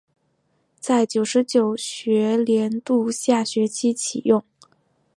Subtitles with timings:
[0.79, 4.43] 在九十九学年度下学期启用。